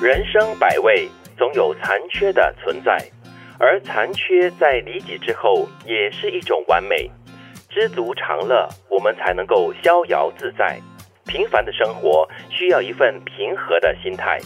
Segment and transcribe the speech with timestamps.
[0.00, 2.96] 人生百味，总有残缺的存在，
[3.58, 7.10] 而残缺在理解之后，也是一种完美。
[7.68, 10.78] 知足常乐，我们才能够逍遥自在。
[11.26, 14.38] 平凡的生活需要一份平和的心态。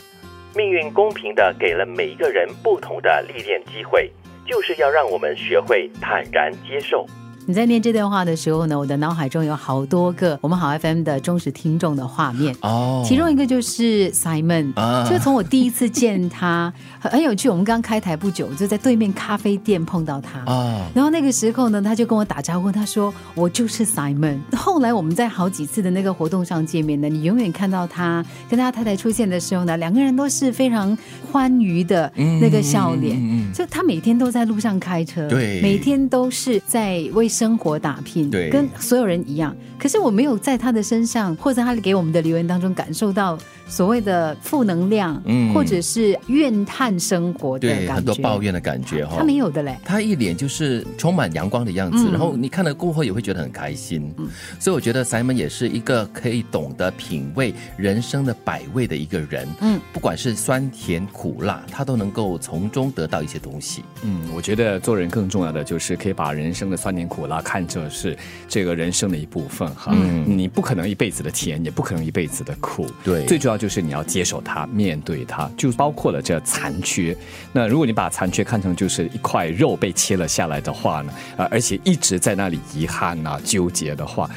[0.57, 4.11] 命运公平的给了每一个人不同的历练机会，
[4.47, 7.07] 就是要让我们学会坦然接受。
[7.45, 20.39] 你在念这段话的时候呢，我的脑海中有好多个我们好 FM 的忠实听众的画面哦其中一个就是 Simon，、啊就从我第一次见他很很有趣，我们刚开台不久，就在对面咖啡店碰到他。
[20.51, 24.39] 啊，然后那个时候呢，他就跟我打招呼，他说我就是 Simon。
[24.57, 30.97] 后来我们在好几次的那个活动上见面呢，你永远看到他跟他太太出现的时候呢，两个人都是非常
[31.31, 33.17] 欢愉的那个笑脸。
[33.17, 39.57] 嗯嗯嗯就他每天都在路上开车，对每天都是在为生活打拼，对跟所有人一样。
[39.79, 49.17] 可是我没有在他的身上，或者他给我们的留言当中感受到所谓的负能量，嗯或者是怨叹生活的对，感觉，很多抱怨的感觉哈。
[49.19, 49.77] 他没有的嘞。
[49.85, 54.13] 他一脸就是充满阳光的样子，嗯然后你看了过后也会觉得很开心。
[54.59, 59.49] 所以我觉得 Simon 也是一个可以懂得品味人生的百味的一个人。
[59.61, 63.83] 嗯，不管是酸甜苦辣，他都能够从中得到一些东西。
[64.03, 68.17] 嗯，我觉得做人更重要的就是可以把人生的酸甜苦辣看作是
[68.49, 69.93] 这个人生的一部分哈。
[69.95, 72.87] 嗯你不可能一辈子的甜，也不可能一辈子的苦。
[73.05, 77.17] 对最主要就是你要接受它，面对它，就包括了这残缺。
[77.53, 84.29] 那如果你把残缺看成就是一块肉被切了下来的话呢，呃，而且一直在那里遗憾啊、纠结的话，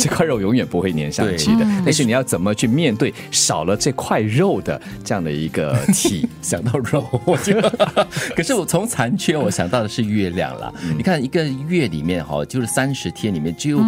[0.00, 1.66] 这块肉永远不会粘上去的。
[1.84, 6.28] 但是你要怎么去面对少了这块肉的这样的一个体？
[6.42, 7.60] 想到肉，我就，
[8.36, 10.72] 可是我从残缺，我想到的是月亮了。
[10.96, 13.80] 你看一个月里面哈，就是三十天里面只有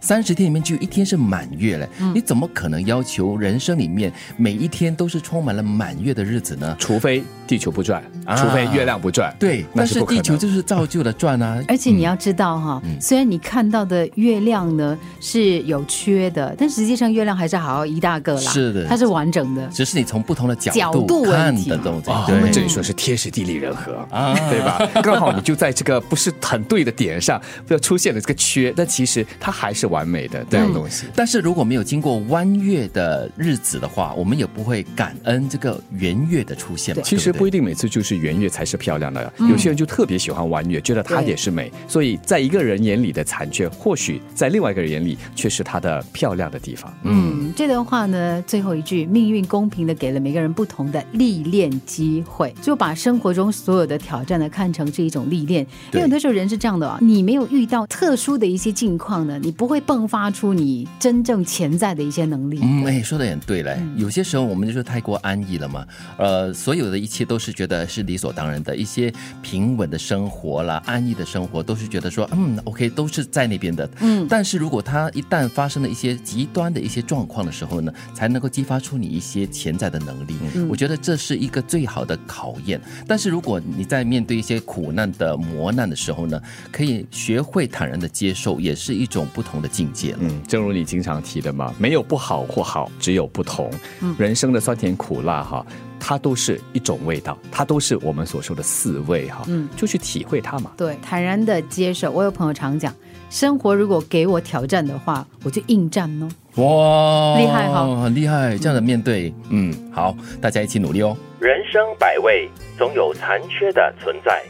[0.00, 6.74] 三十天里面只有一天是满月嘞，你怎么可能要求人生里面每一天都是充满了满月的日子呢？
[6.78, 11.62] 除非地球不转，啊除非月亮不转，对，但是地球就是照旧的转啊。
[11.68, 19.66] 而且你要知道哈，虽然你看到的月亮呢是有缺的，但实际上月亮还是好好一大个啦，是的它是完整的。
[19.68, 24.78] 只是你从不同的角角度看的东西，我们这里说是天时地利人和啊对吧？
[25.02, 31.06] 刚好你就在这个不是很对的点上，就出现了这个缺，但其实它还是完美的这样东西。
[31.14, 37.02] 但是如果没有经过弯月的日子的话，我们也不会感恩这个圆月的出现嘛。
[37.02, 41.72] 其实不一定每次就是圆月才是漂亮的，有些人就特别喜欢弯月，觉得它也是美。
[41.88, 46.94] 所以在一个人眼里的残缺，或许在另外一个人眼里却是它的漂亮的地方。
[47.02, 55.66] 嗯，这段话呢，最后一句，命运公平的给了每个人不同的历练机会，就把生活中所有的挑战呢看成是一种历练。
[55.92, 62.60] 因为有的时候人是这样的啊，你没有遇到特殊的一些境况呢，你不会迸发出你真正潜在的一些能力。
[62.62, 63.76] 嗯，哎，说的也对嘞。
[63.96, 65.84] 有些时候我们就是太过安逸了嘛，
[66.16, 69.12] 呃，所有的一切都是觉得是理所当然的，一些
[69.42, 73.88] 平稳的生活啦、安逸的生活，都是觉得说，嗯，OK，都是在那边的。
[74.00, 80.36] 嗯，但是如果它一旦发生了一些极端的一些状况的时候呢，才能够激发出你一些潜在的能力。
[80.68, 82.80] 我觉得这是一个最好的考验。
[83.08, 86.40] 但是如果你在面对一些苦难的磨难的时候呢，
[86.70, 90.18] 可以学会坦然的接受，也是一种不同的境界了。
[90.20, 93.70] 嗯，正如你经常提的嘛，没有不好或好，只有不同。
[94.18, 95.64] 人生的酸甜苦辣哈，
[95.98, 99.44] 它都是一种味道，它都是我们所说的四味哈。
[99.48, 100.72] 嗯，就去体会它嘛。
[100.76, 102.10] 对，坦然的接受。
[102.10, 102.94] 我有朋友常讲，
[103.30, 106.28] 生活如果给我挑战的话，我就应战哦。
[106.56, 108.58] 哇，厉害哈很厉害！
[108.58, 111.16] 这样的面对，嗯，好，大家一起努力哦。
[111.40, 114.42] 人生百味，总有残缺的存在，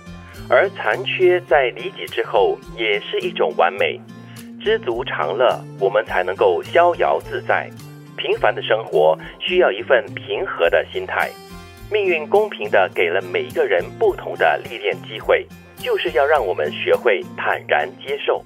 [0.48, 4.00] 而残缺在理解之后，也是一种完美。
[4.64, 7.70] 知足常乐，我们才能够逍遥自在。
[8.22, 11.28] 平凡的生活需要一份平和的心态。
[11.90, 15.44] 命运公平的给了每一个人不同的历练机会，
[15.76, 18.42] 就是要让我们学会坦然接受。